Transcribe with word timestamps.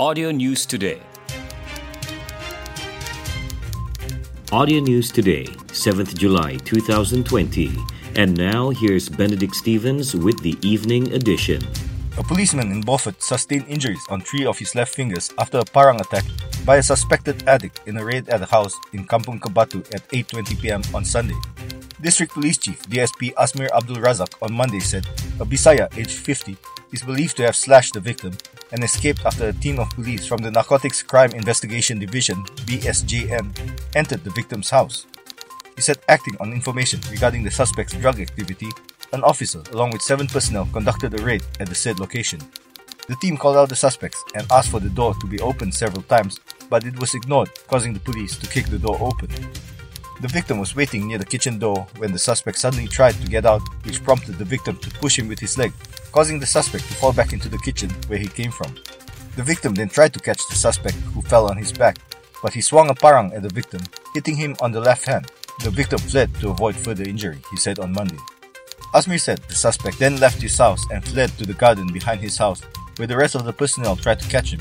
Audio 0.00 0.30
News 0.30 0.64
Today. 0.64 1.02
Audio 4.52 4.78
News 4.78 5.10
Today, 5.10 5.42
7th 5.74 6.14
July 6.16 6.54
2020. 6.58 7.74
And 8.14 8.38
now 8.38 8.70
here's 8.70 9.08
Benedict 9.08 9.56
Stevens 9.56 10.14
with 10.14 10.40
the 10.40 10.56
evening 10.62 11.12
edition. 11.14 11.60
A 12.16 12.22
policeman 12.22 12.70
in 12.70 12.80
Beaufort 12.80 13.20
sustained 13.20 13.64
injuries 13.66 14.06
on 14.08 14.20
three 14.20 14.46
of 14.46 14.56
his 14.56 14.76
left 14.76 14.94
fingers 14.94 15.32
after 15.36 15.58
a 15.58 15.64
parang 15.64 16.00
attack 16.00 16.22
by 16.64 16.76
a 16.76 16.82
suspected 16.82 17.42
addict 17.48 17.80
in 17.88 17.96
a 17.96 18.04
raid 18.04 18.28
at 18.28 18.40
a 18.40 18.46
house 18.46 18.74
in 18.92 19.04
Kampung 19.04 19.40
Kebatu 19.40 19.82
at 19.92 20.08
8.20 20.10 20.62
pm 20.62 20.82
on 20.94 21.04
Sunday. 21.04 21.34
District 22.00 22.32
Police 22.32 22.58
Chief 22.58 22.80
DSP 22.86 23.34
Asmir 23.34 23.68
Abdul 23.74 23.96
Razak 23.96 24.32
on 24.42 24.54
Monday 24.54 24.78
said 24.78 25.04
a 25.40 25.44
Bisaya 25.44 25.90
aged 25.98 26.12
50 26.12 26.56
is 26.92 27.02
believed 27.02 27.36
to 27.36 27.42
have 27.42 27.56
slashed 27.56 27.94
the 27.94 28.00
victim 28.00 28.32
and 28.72 28.84
escaped 28.84 29.24
after 29.24 29.48
a 29.48 29.52
team 29.52 29.78
of 29.78 29.90
police 29.90 30.26
from 30.26 30.38
the 30.38 30.50
Narcotics 30.50 31.02
Crime 31.02 31.32
Investigation 31.32 31.98
Division 31.98 32.44
BSJN 32.66 33.46
entered 33.94 34.24
the 34.24 34.30
victim's 34.30 34.70
house. 34.70 35.06
He 35.76 35.82
said 35.82 35.98
acting 36.08 36.36
on 36.40 36.52
information 36.52 37.00
regarding 37.10 37.44
the 37.44 37.50
suspect's 37.50 37.94
drug 37.94 38.20
activity, 38.20 38.68
an 39.12 39.22
officer 39.22 39.62
along 39.72 39.90
with 39.90 40.02
seven 40.02 40.26
personnel 40.26 40.68
conducted 40.72 41.18
a 41.18 41.22
raid 41.22 41.42
at 41.60 41.68
the 41.68 41.74
said 41.74 41.98
location. 41.98 42.40
The 43.08 43.16
team 43.16 43.36
called 43.36 43.56
out 43.56 43.70
the 43.70 43.76
suspects 43.76 44.22
and 44.34 44.46
asked 44.52 44.70
for 44.70 44.80
the 44.80 44.90
door 44.90 45.14
to 45.14 45.26
be 45.26 45.40
opened 45.40 45.74
several 45.74 46.02
times, 46.02 46.40
but 46.68 46.84
it 46.84 46.98
was 46.98 47.14
ignored, 47.14 47.50
causing 47.68 47.94
the 47.94 48.00
police 48.00 48.36
to 48.36 48.46
kick 48.46 48.66
the 48.66 48.78
door 48.78 48.98
open. 49.00 49.30
The 50.20 50.28
victim 50.28 50.58
was 50.58 50.74
waiting 50.74 51.06
near 51.06 51.18
the 51.18 51.24
kitchen 51.24 51.60
door 51.60 51.86
when 51.98 52.10
the 52.10 52.18
suspect 52.18 52.58
suddenly 52.58 52.88
tried 52.88 53.14
to 53.20 53.28
get 53.28 53.46
out, 53.46 53.62
which 53.84 54.02
prompted 54.02 54.36
the 54.36 54.44
victim 54.44 54.76
to 54.78 54.90
push 54.90 55.16
him 55.16 55.28
with 55.28 55.38
his 55.38 55.56
leg, 55.56 55.72
causing 56.10 56.40
the 56.40 56.46
suspect 56.46 56.88
to 56.88 56.94
fall 56.94 57.12
back 57.12 57.32
into 57.32 57.48
the 57.48 57.58
kitchen 57.58 57.90
where 58.08 58.18
he 58.18 58.26
came 58.26 58.50
from. 58.50 58.74
The 59.36 59.44
victim 59.44 59.74
then 59.74 59.88
tried 59.88 60.12
to 60.14 60.20
catch 60.20 60.48
the 60.48 60.56
suspect, 60.56 60.96
who 61.14 61.22
fell 61.22 61.48
on 61.48 61.56
his 61.56 61.70
back, 61.70 61.98
but 62.42 62.52
he 62.52 62.60
swung 62.60 62.90
a 62.90 62.94
parang 62.94 63.32
at 63.32 63.42
the 63.42 63.48
victim, 63.48 63.80
hitting 64.12 64.34
him 64.34 64.56
on 64.60 64.72
the 64.72 64.80
left 64.80 65.06
hand. 65.06 65.30
The 65.62 65.70
victim 65.70 66.00
fled 66.00 66.34
to 66.40 66.50
avoid 66.50 66.74
further 66.74 67.04
injury, 67.04 67.40
he 67.52 67.56
said 67.56 67.78
on 67.78 67.92
Monday. 67.92 68.18
Asmir 68.94 69.20
said 69.20 69.38
the 69.48 69.54
suspect 69.54 70.00
then 70.00 70.18
left 70.18 70.42
his 70.42 70.58
house 70.58 70.84
and 70.90 71.04
fled 71.06 71.30
to 71.38 71.46
the 71.46 71.54
garden 71.54 71.92
behind 71.92 72.20
his 72.20 72.36
house, 72.36 72.62
where 72.96 73.06
the 73.06 73.16
rest 73.16 73.36
of 73.36 73.44
the 73.44 73.52
personnel 73.52 73.94
tried 73.94 74.18
to 74.18 74.28
catch 74.28 74.52
him, 74.52 74.60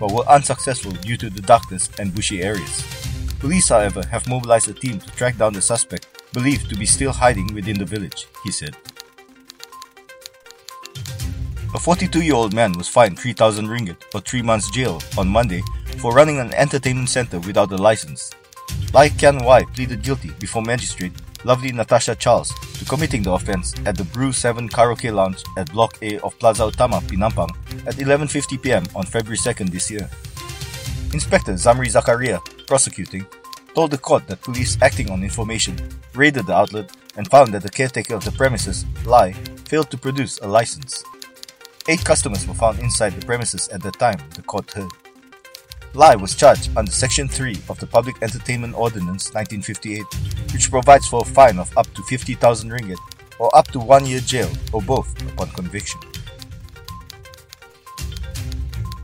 but 0.00 0.10
were 0.10 0.28
unsuccessful 0.28 0.90
due 0.90 1.16
to 1.16 1.30
the 1.30 1.42
darkness 1.42 1.90
and 2.00 2.12
bushy 2.12 2.42
areas. 2.42 3.05
Police, 3.38 3.68
however, 3.68 4.02
have 4.06 4.28
mobilized 4.28 4.68
a 4.68 4.72
team 4.72 4.98
to 4.98 5.10
track 5.12 5.36
down 5.36 5.52
the 5.52 5.62
suspect, 5.62 6.06
believed 6.32 6.68
to 6.70 6.76
be 6.76 6.86
still 6.86 7.12
hiding 7.12 7.52
within 7.54 7.78
the 7.78 7.84
village, 7.84 8.26
he 8.44 8.50
said. 8.50 8.76
A 11.74 11.78
42 11.78 12.22
year 12.22 12.34
old 12.34 12.54
man 12.54 12.72
was 12.72 12.88
fined 12.88 13.18
3,000 13.18 13.66
ringgit 13.66 13.96
or 14.14 14.20
3 14.20 14.42
months 14.42 14.70
jail 14.70 15.00
on 15.18 15.28
Monday 15.28 15.62
for 15.98 16.12
running 16.12 16.38
an 16.40 16.54
entertainment 16.54 17.10
center 17.10 17.38
without 17.40 17.70
a 17.72 17.76
license. 17.76 18.30
Lai 18.94 19.10
Kian 19.10 19.44
Wai 19.44 19.62
pleaded 19.74 20.02
guilty 20.02 20.30
before 20.38 20.62
magistrate 20.62 21.12
Lovely 21.44 21.70
Natasha 21.72 22.14
Charles 22.14 22.52
to 22.78 22.84
committing 22.86 23.22
the 23.22 23.32
offense 23.32 23.74
at 23.84 23.96
the 23.96 24.04
Brew 24.04 24.32
7 24.32 24.68
Karaoke 24.68 25.12
Lounge 25.12 25.44
at 25.56 25.70
Block 25.70 25.98
A 26.02 26.18
of 26.20 26.38
Plaza 26.38 26.62
Utama, 26.62 27.00
Penampang 27.02 27.50
at 27.86 27.94
11.50 27.96 28.62
pm 28.62 28.84
on 28.96 29.04
February 29.04 29.36
2nd 29.36 29.70
this 29.70 29.90
year. 29.90 30.08
Inspector 31.12 31.52
Zamri 31.52 31.86
Zakaria, 31.92 32.40
prosecuting, 32.66 33.26
told 33.74 33.90
the 33.90 33.98
court 33.98 34.26
that 34.26 34.42
police 34.42 34.76
acting 34.82 35.10
on 35.10 35.22
information 35.22 35.76
raided 36.14 36.46
the 36.46 36.54
outlet 36.54 36.90
and 37.16 37.30
found 37.30 37.52
that 37.52 37.62
the 37.62 37.68
caretaker 37.68 38.14
of 38.14 38.24
the 38.24 38.32
premises, 38.32 38.84
Lai, 39.04 39.32
failed 39.68 39.90
to 39.90 39.98
produce 39.98 40.38
a 40.40 40.46
license. 40.46 41.04
Eight 41.88 42.04
customers 42.04 42.46
were 42.46 42.54
found 42.54 42.78
inside 42.80 43.10
the 43.10 43.24
premises 43.24 43.68
at 43.68 43.82
the 43.82 43.92
time, 43.92 44.18
the 44.34 44.42
court 44.42 44.70
heard. 44.72 44.90
Lai 45.94 46.14
was 46.14 46.34
charged 46.34 46.70
under 46.76 46.90
Section 46.90 47.28
3 47.28 47.56
of 47.68 47.78
the 47.80 47.86
Public 47.86 48.16
Entertainment 48.22 48.74
Ordinance 48.74 49.32
1958, 49.32 50.04
which 50.52 50.70
provides 50.70 51.06
for 51.06 51.22
a 51.22 51.24
fine 51.24 51.58
of 51.58 51.76
up 51.78 51.86
to 51.94 52.02
50,000 52.02 52.70
ringgit 52.70 52.98
or 53.38 53.54
up 53.56 53.68
to 53.68 53.78
one 53.78 54.04
year 54.04 54.20
jail 54.20 54.50
or 54.72 54.82
both 54.82 55.08
upon 55.32 55.48
conviction. 55.50 56.00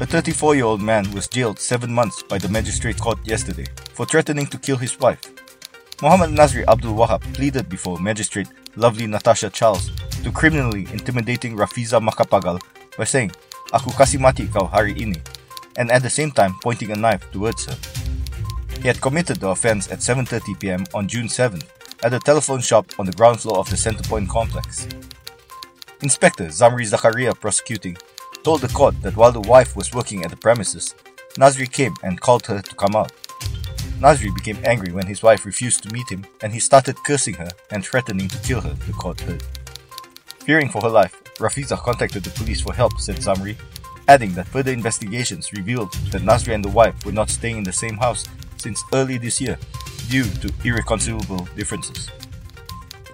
A 0.02 0.04
34 0.04 0.56
year 0.56 0.64
old 0.64 0.82
man 0.82 1.08
was 1.12 1.28
jailed 1.28 1.60
seven 1.60 1.92
months 1.92 2.24
by 2.24 2.36
the 2.36 2.48
magistrate 2.48 2.98
court 2.98 3.18
yesterday 3.24 3.66
for 3.94 4.04
threatening 4.04 4.46
to 4.46 4.58
kill 4.58 4.76
his 4.76 4.98
wife. 4.98 5.22
Muhammad 6.02 6.30
Nazri 6.30 6.66
Abdul 6.66 6.96
Wahab 6.96 7.22
pleaded 7.34 7.68
before 7.68 8.00
magistrate 8.00 8.48
Lovely 8.74 9.06
Natasha 9.06 9.48
Charles 9.48 9.92
to 10.24 10.32
criminally 10.32 10.88
intimidating 10.90 11.54
Rafiza 11.54 12.02
Makapagal 12.02 12.58
by 12.98 13.04
saying, 13.04 13.30
Aku 13.70 13.94
kasih 13.94 14.18
mati 14.18 14.50
kau 14.50 14.66
hari 14.66 14.98
ini, 14.98 15.22
and 15.78 15.86
at 15.94 16.02
the 16.02 16.10
same 16.10 16.32
time 16.34 16.58
pointing 16.66 16.90
a 16.90 16.98
knife 16.98 17.22
towards 17.30 17.70
her. 17.70 17.78
He 18.82 18.90
had 18.90 19.00
committed 19.00 19.38
the 19.38 19.54
offense 19.54 19.86
at 19.86 20.02
7.30 20.02 20.58
pm 20.58 20.82
on 20.98 21.06
June 21.06 21.30
7th 21.30 21.62
at 22.02 22.10
a 22.10 22.18
telephone 22.18 22.58
shop 22.58 22.90
on 22.98 23.06
the 23.06 23.14
ground 23.14 23.38
floor 23.38 23.62
of 23.62 23.70
the 23.70 23.78
Centerpoint 23.78 24.26
complex. 24.26 24.90
Inspector 26.02 26.42
Zamri 26.50 26.90
Zakaria 26.90 27.38
prosecuting 27.38 27.94
told 28.42 28.60
the 28.60 28.68
court 28.68 29.00
that 29.02 29.16
while 29.16 29.32
the 29.32 29.40
wife 29.40 29.76
was 29.76 29.94
working 29.94 30.24
at 30.24 30.30
the 30.30 30.36
premises, 30.36 30.94
Nazri 31.34 31.70
came 31.70 31.94
and 32.02 32.20
called 32.20 32.46
her 32.46 32.60
to 32.60 32.74
come 32.74 32.96
out. 32.96 33.12
Nazri 34.00 34.34
became 34.34 34.58
angry 34.64 34.92
when 34.92 35.06
his 35.06 35.22
wife 35.22 35.46
refused 35.46 35.82
to 35.82 35.92
meet 35.92 36.08
him 36.10 36.24
and 36.42 36.52
he 36.52 36.58
started 36.58 36.96
cursing 37.06 37.34
her 37.34 37.48
and 37.70 37.84
threatening 37.84 38.28
to 38.28 38.38
kill 38.38 38.60
her, 38.60 38.74
the 38.86 38.92
court 38.92 39.20
heard. 39.20 39.42
Fearing 40.40 40.68
for 40.68 40.82
her 40.82 40.88
life, 40.88 41.22
Rafiza 41.38 41.76
contacted 41.78 42.24
the 42.24 42.30
police 42.30 42.60
for 42.60 42.74
help, 42.74 42.98
said 42.98 43.16
Zamri, 43.16 43.56
adding 44.08 44.32
that 44.34 44.48
further 44.48 44.72
investigations 44.72 45.52
revealed 45.52 45.92
that 46.10 46.22
Nazri 46.22 46.54
and 46.54 46.64
the 46.64 46.68
wife 46.68 47.06
were 47.06 47.12
not 47.12 47.30
staying 47.30 47.58
in 47.58 47.64
the 47.64 47.72
same 47.72 47.96
house 47.96 48.26
since 48.56 48.82
early 48.92 49.18
this 49.18 49.40
year 49.40 49.56
due 50.08 50.24
to 50.24 50.52
irreconcilable 50.64 51.46
differences. 51.56 52.10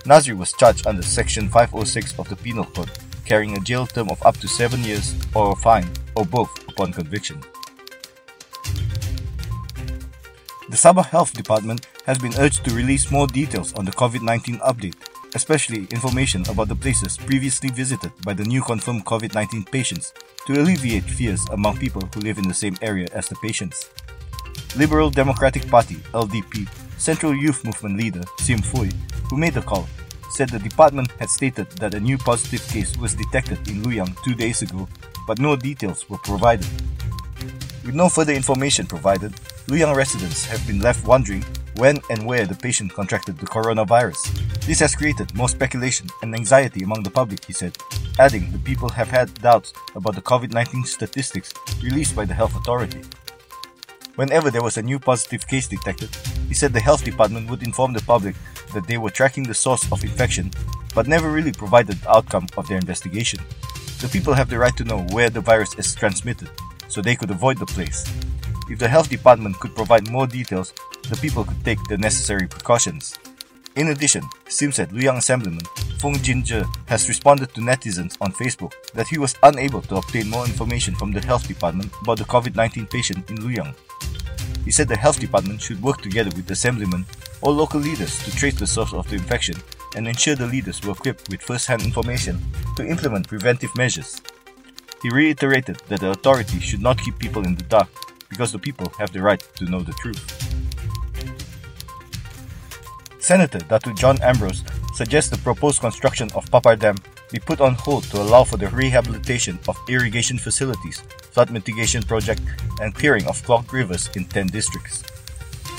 Nazri 0.04 0.36
was 0.36 0.54
charged 0.54 0.86
under 0.86 1.02
Section 1.02 1.50
506 1.50 2.18
of 2.18 2.30
the 2.30 2.36
Penal 2.36 2.64
Code 2.64 2.90
carrying 3.28 3.56
a 3.56 3.60
jail 3.60 3.86
term 3.86 4.08
of 4.08 4.24
up 4.24 4.38
to 4.38 4.48
seven 4.48 4.82
years 4.82 5.14
or 5.34 5.52
a 5.52 5.56
fine 5.56 5.86
or 6.16 6.24
both 6.24 6.50
upon 6.68 6.92
conviction. 6.92 7.38
The 10.70 10.76
Sabah 10.76 11.04
Health 11.04 11.34
Department 11.34 11.86
has 12.06 12.18
been 12.18 12.32
urged 12.38 12.64
to 12.64 12.74
release 12.74 13.10
more 13.10 13.26
details 13.26 13.74
on 13.74 13.84
the 13.84 13.92
COVID 13.92 14.22
19 14.22 14.58
update, 14.60 14.96
especially 15.34 15.86
information 15.90 16.42
about 16.48 16.68
the 16.68 16.76
places 16.76 17.16
previously 17.16 17.68
visited 17.70 18.12
by 18.24 18.32
the 18.32 18.44
new 18.44 18.62
confirmed 18.62 19.04
COVID 19.04 19.34
19 19.34 19.64
patients 19.64 20.12
to 20.46 20.54
alleviate 20.54 21.04
fears 21.04 21.44
among 21.52 21.76
people 21.76 22.02
who 22.14 22.20
live 22.20 22.38
in 22.38 22.48
the 22.48 22.54
same 22.54 22.76
area 22.80 23.08
as 23.12 23.28
the 23.28 23.36
patients. 23.36 23.90
Liberal 24.76 25.10
Democratic 25.10 25.68
Party 25.68 25.96
LDP 26.12 26.68
Central 26.98 27.34
Youth 27.34 27.64
Movement 27.64 27.96
leader 27.96 28.22
Sim 28.40 28.58
Fui, 28.58 28.90
who 29.30 29.36
made 29.36 29.54
the 29.54 29.62
call, 29.62 29.86
said 30.30 30.48
the 30.48 30.58
department 30.58 31.10
had 31.18 31.30
stated 31.30 31.70
that 31.72 31.94
a 31.94 32.00
new 32.00 32.18
positive 32.18 32.66
case 32.68 32.96
was 32.96 33.14
detected 33.14 33.58
in 33.68 33.82
Luyang 33.82 34.16
two 34.22 34.34
days 34.34 34.62
ago, 34.62 34.88
but 35.26 35.38
no 35.38 35.56
details 35.56 36.08
were 36.08 36.18
provided. 36.18 36.66
With 37.84 37.94
no 37.94 38.08
further 38.08 38.32
information 38.32 38.86
provided, 38.86 39.32
Luyang 39.68 39.94
residents 39.94 40.44
have 40.46 40.66
been 40.66 40.80
left 40.80 41.06
wondering 41.06 41.44
when 41.76 42.00
and 42.10 42.26
where 42.26 42.44
the 42.44 42.54
patient 42.54 42.92
contracted 42.92 43.38
the 43.38 43.46
coronavirus. 43.46 44.20
This 44.66 44.80
has 44.80 44.94
created 44.94 45.34
more 45.34 45.48
speculation 45.48 46.08
and 46.22 46.34
anxiety 46.34 46.82
among 46.82 47.02
the 47.02 47.10
public, 47.10 47.44
he 47.44 47.52
said, 47.52 47.78
adding 48.18 48.50
the 48.50 48.58
people 48.58 48.88
have 48.88 49.08
had 49.08 49.32
doubts 49.34 49.72
about 49.94 50.14
the 50.14 50.22
COVID 50.22 50.52
19 50.52 50.84
statistics 50.84 51.54
released 51.82 52.16
by 52.16 52.24
the 52.24 52.34
health 52.34 52.56
authority. 52.56 53.02
Whenever 54.16 54.50
there 54.50 54.64
was 54.64 54.76
a 54.76 54.82
new 54.82 54.98
positive 54.98 55.46
case 55.46 55.68
detected, 55.68 56.10
he 56.48 56.54
said 56.54 56.72
the 56.72 56.80
health 56.80 57.04
department 57.04 57.48
would 57.48 57.62
inform 57.62 57.92
the 57.92 58.02
public 58.02 58.34
that 58.72 58.86
they 58.86 58.98
were 58.98 59.10
tracking 59.10 59.44
the 59.44 59.54
source 59.54 59.90
of 59.92 60.02
infection, 60.02 60.50
but 60.94 61.06
never 61.06 61.30
really 61.30 61.52
provided 61.52 61.96
the 61.96 62.10
outcome 62.10 62.46
of 62.56 62.66
their 62.68 62.78
investigation. 62.78 63.40
The 64.00 64.08
people 64.08 64.34
have 64.34 64.48
the 64.48 64.58
right 64.58 64.76
to 64.76 64.84
know 64.84 65.02
where 65.10 65.30
the 65.30 65.40
virus 65.40 65.74
is 65.78 65.94
transmitted, 65.94 66.50
so 66.88 67.00
they 67.00 67.16
could 67.16 67.30
avoid 67.30 67.58
the 67.58 67.66
place. 67.66 68.04
If 68.70 68.78
the 68.78 68.88
health 68.88 69.08
department 69.08 69.58
could 69.60 69.74
provide 69.74 70.10
more 70.10 70.26
details, 70.26 70.72
the 71.08 71.16
people 71.16 71.44
could 71.44 71.64
take 71.64 71.82
the 71.88 71.98
necessary 71.98 72.46
precautions. 72.46 73.18
In 73.76 73.88
addition, 73.88 74.24
Sim 74.48 74.72
said 74.72 74.90
Luyang 74.90 75.18
Assemblyman 75.18 75.64
Phoong 75.98 76.20
Jin 76.22 76.44
Zhe 76.44 76.64
has 76.86 77.08
responded 77.08 77.54
to 77.54 77.60
netizens 77.60 78.16
on 78.20 78.32
Facebook 78.32 78.72
that 78.94 79.08
he 79.08 79.18
was 79.18 79.36
unable 79.42 79.82
to 79.82 79.96
obtain 79.96 80.28
more 80.28 80.44
information 80.44 80.94
from 80.94 81.12
the 81.12 81.20
health 81.20 81.46
department 81.48 81.92
about 82.02 82.18
the 82.18 82.24
COVID 82.24 82.56
19 82.56 82.86
patient 82.86 83.30
in 83.30 83.38
Luyang. 83.38 83.74
He 84.64 84.70
said 84.70 84.88
the 84.88 84.96
health 84.96 85.20
department 85.20 85.62
should 85.62 85.82
work 85.82 86.02
together 86.02 86.30
with 86.36 86.50
assemblymen 86.50 87.06
or 87.40 87.52
local 87.52 87.80
leaders 87.80 88.22
to 88.24 88.36
trace 88.36 88.58
the 88.58 88.66
source 88.66 88.92
of 88.92 89.08
the 89.08 89.16
infection 89.16 89.56
and 89.96 90.06
ensure 90.06 90.34
the 90.34 90.46
leaders 90.46 90.82
were 90.84 90.92
equipped 90.92 91.28
with 91.30 91.42
first 91.42 91.66
hand 91.66 91.82
information 91.82 92.40
to 92.76 92.86
implement 92.86 93.28
preventive 93.28 93.74
measures. 93.76 94.20
He 95.02 95.10
reiterated 95.10 95.80
that 95.88 96.00
the 96.00 96.10
authority 96.10 96.60
should 96.60 96.82
not 96.82 96.98
keep 96.98 97.18
people 97.18 97.44
in 97.46 97.54
the 97.54 97.62
dark 97.64 97.88
because 98.28 98.52
the 98.52 98.58
people 98.58 98.92
have 98.98 99.12
the 99.12 99.22
right 99.22 99.40
to 99.56 99.64
know 99.64 99.80
the 99.80 99.92
truth. 99.92 100.22
Senator 103.18 103.58
Dr. 103.58 103.92
John 103.92 104.20
Ambrose 104.22 104.64
suggests 104.94 105.30
the 105.30 105.38
proposed 105.38 105.80
construction 105.80 106.30
of 106.34 106.50
Papar 106.50 106.78
Dam 106.78 106.96
be 107.30 107.38
put 107.38 107.60
on 107.60 107.74
hold 107.74 108.04
to 108.04 108.20
allow 108.20 108.42
for 108.42 108.56
the 108.56 108.68
rehabilitation 108.68 109.58
of 109.68 109.78
irrigation 109.88 110.38
facilities 110.38 111.02
flood 111.38 111.52
mitigation 111.52 112.02
project 112.02 112.42
and 112.80 112.92
clearing 112.92 113.24
of 113.28 113.40
clogged 113.44 113.72
rivers 113.72 114.10
in 114.16 114.24
10 114.24 114.48
districts. 114.48 115.02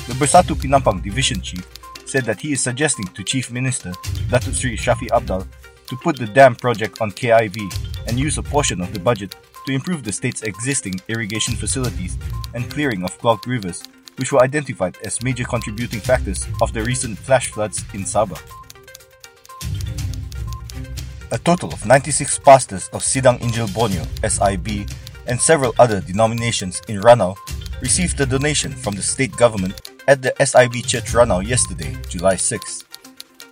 The 0.08 0.14
Bersatu 0.14 0.56
Penampang 0.56 1.04
Division 1.04 1.42
Chief 1.42 1.68
said 2.06 2.24
that 2.24 2.40
he 2.40 2.54
is 2.54 2.62
suggesting 2.62 3.04
to 3.08 3.26
Chief 3.26 3.52
Minister 3.52 3.92
Datuk 4.32 4.56
Sri 4.56 4.78
Shafie 4.78 5.10
Apdal 5.10 5.46
to 5.88 5.98
put 5.98 6.16
the 6.16 6.28
dam 6.28 6.56
project 6.56 7.02
on 7.02 7.12
KIV 7.12 7.60
and 8.08 8.18
use 8.18 8.38
a 8.38 8.42
portion 8.42 8.80
of 8.80 8.94
the 8.94 9.02
budget 9.02 9.36
to 9.66 9.74
improve 9.74 10.06
the 10.06 10.14
state's 10.14 10.44
existing 10.44 10.96
irrigation 11.10 11.56
facilities 11.56 12.18
and 12.56 12.72
clearing 12.72 13.04
of 13.04 13.18
clogged 13.20 13.46
rivers, 13.46 13.84
which 14.16 14.32
were 14.32 14.42
identified 14.42 14.96
as 15.04 15.22
major 15.22 15.44
contributing 15.44 16.00
factors 16.00 16.48
of 16.62 16.72
the 16.72 16.82
recent 16.84 17.20
flash 17.20 17.52
floods 17.52 17.84
in 17.94 18.08
Sabah. 18.08 18.40
A 21.32 21.38
total 21.38 21.74
of 21.74 21.86
96 21.86 22.40
pastors 22.40 22.88
of 22.94 23.04
Sidang 23.04 23.38
Injil 23.42 23.68
Borneo 23.74 24.08
SIB 24.24 24.88
and 25.30 25.40
several 25.40 25.74
other 25.80 26.02
denominations 26.02 26.82
in 26.88 27.00
Ranau 27.00 27.38
received 27.82 28.20
a 28.20 28.26
donation 28.26 28.72
from 28.72 28.96
the 28.96 29.02
state 29.02 29.32
government 29.38 29.94
at 30.08 30.22
the 30.22 30.34
SIB 30.44 30.84
Church 30.86 31.14
Ranau 31.14 31.46
yesterday, 31.46 31.96
July 32.10 32.36
6. 32.36 32.84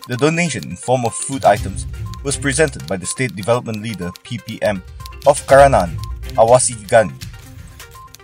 The 0.07 0.17
donation 0.17 0.63
in 0.63 0.75
form 0.75 1.05
of 1.05 1.13
food 1.13 1.45
items 1.45 1.85
was 2.23 2.35
presented 2.35 2.87
by 2.87 2.97
the 2.97 3.05
State 3.05 3.35
Development 3.35 3.81
Leader 3.81 4.09
PPM 4.23 4.81
of 5.27 5.39
Karanaan, 5.47 5.95
Awasi 6.35 6.87
Gani. 6.89 7.13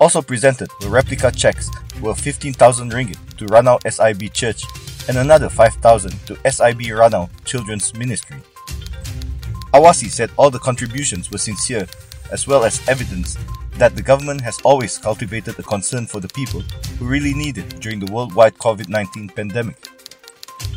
Also 0.01 0.21
presented 0.21 0.69
were 0.81 0.89
replica 0.89 1.31
checks 1.31 1.69
worth 2.01 2.19
15,000 2.19 2.91
ringgit 2.91 3.37
to 3.37 3.45
Ranau 3.45 3.79
SIB 3.89 4.33
Church 4.33 4.63
and 5.07 5.17
another 5.17 5.49
5,000 5.49 6.11
to 6.25 6.35
SIB 6.51 6.81
Ranau 6.95 7.29
Children's 7.45 7.93
Ministry. 7.93 8.37
Awasi 9.73 10.09
said 10.09 10.31
all 10.37 10.49
the 10.49 10.59
contributions 10.59 11.31
were 11.31 11.37
sincere 11.37 11.87
as 12.33 12.47
well 12.47 12.65
as 12.65 12.85
evidence 12.89 13.37
that 13.77 13.95
the 13.95 14.01
government 14.01 14.41
has 14.41 14.59
always 14.65 14.97
cultivated 14.97 15.57
a 15.57 15.63
concern 15.63 16.05
for 16.05 16.19
the 16.19 16.27
people 16.29 16.61
who 16.97 17.05
really 17.05 17.33
need 17.33 17.57
it 17.57 17.79
during 17.79 17.99
the 17.99 18.11
worldwide 18.11 18.57
COVID 18.57 18.89
19 18.89 19.29
pandemic. 19.29 19.77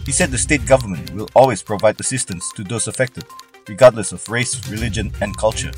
He 0.05 0.13
said 0.13 0.31
the 0.31 0.39
state 0.39 0.65
government 0.67 1.11
will 1.13 1.29
always 1.35 1.63
provide 1.63 1.99
assistance 1.99 2.53
to 2.53 2.63
those 2.63 2.87
affected, 2.87 3.25
regardless 3.69 4.13
of 4.13 4.29
race, 4.29 4.55
religion, 4.71 5.13
and 5.21 5.37
culture. 5.37 5.73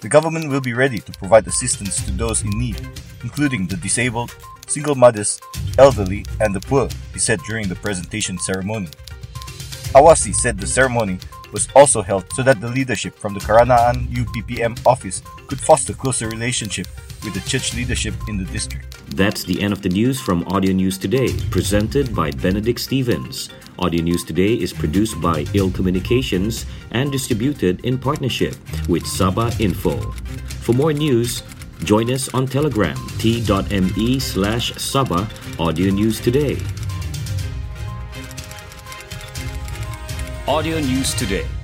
The 0.00 0.08
government 0.08 0.50
will 0.50 0.60
be 0.60 0.74
ready 0.74 0.98
to 0.98 1.12
provide 1.12 1.46
assistance 1.46 2.04
to 2.04 2.12
those 2.12 2.42
in 2.42 2.50
need, 2.50 2.80
including 3.22 3.66
the 3.66 3.76
disabled, 3.76 4.36
single 4.66 4.94
mothers, 4.94 5.40
elderly, 5.78 6.24
and 6.40 6.54
the 6.54 6.60
poor, 6.60 6.88
he 7.12 7.18
said 7.18 7.40
during 7.48 7.68
the 7.68 7.76
presentation 7.76 8.38
ceremony. 8.38 8.88
Awasi 9.94 10.34
said 10.34 10.58
the 10.58 10.66
ceremony 10.66 11.18
was 11.52 11.68
also 11.74 12.02
held 12.02 12.24
so 12.32 12.42
that 12.42 12.60
the 12.60 12.68
leadership 12.68 13.14
from 13.14 13.34
the 13.34 13.40
Karanaan 13.40 14.08
UPPM 14.08 14.78
office 14.86 15.22
could 15.46 15.60
foster 15.60 15.92
closer 15.92 16.28
relationship 16.28 16.86
with 17.24 17.34
the 17.34 17.48
church 17.48 17.74
leadership 17.74 18.14
in 18.28 18.36
the 18.36 18.44
district. 18.44 19.00
That's 19.16 19.44
the 19.44 19.60
end 19.62 19.72
of 19.72 19.82
the 19.82 19.88
news 19.88 20.20
from 20.20 20.44
Audio 20.48 20.72
News 20.72 20.98
Today, 20.98 21.32
presented 21.50 22.14
by 22.14 22.30
Benedict 22.30 22.80
Stevens. 22.80 23.48
Audio 23.78 24.02
News 24.02 24.24
Today 24.24 24.54
is 24.54 24.72
produced 24.72 25.20
by 25.20 25.46
Ill 25.54 25.70
Communications 25.70 26.66
and 26.92 27.10
distributed 27.10 27.84
in 27.84 27.98
partnership 27.98 28.54
with 28.88 29.04
Sabah 29.04 29.58
Info. 29.60 29.96
For 30.62 30.72
more 30.72 30.92
news, 30.92 31.42
join 31.84 32.10
us 32.10 32.32
on 32.34 32.46
Telegram 32.46 32.96
t.me 33.18 34.20
slash 34.20 34.72
Audio 35.58 35.90
News 35.90 36.20
Today. 36.20 36.58
Audio 40.46 40.78
News 40.78 41.14
Today 41.14 41.63